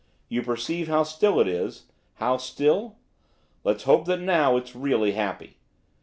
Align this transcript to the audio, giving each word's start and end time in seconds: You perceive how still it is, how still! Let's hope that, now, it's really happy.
You 0.29 0.41
perceive 0.41 0.87
how 0.87 1.03
still 1.03 1.39
it 1.39 1.47
is, 1.47 1.85
how 2.15 2.37
still! 2.37 2.95
Let's 3.63 3.83
hope 3.83 4.05
that, 4.05 4.19
now, 4.19 4.57
it's 4.57 4.75
really 4.75 5.11
happy. 5.11 5.57